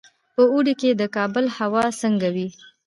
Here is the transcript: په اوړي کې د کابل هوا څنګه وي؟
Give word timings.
په 0.35 0.41
اوړي 0.53 0.73
کې 0.81 0.89
د 0.95 1.03
کابل 1.15 1.45
هوا 1.57 1.83
څنګه 2.01 2.27
وي؟ 2.35 2.47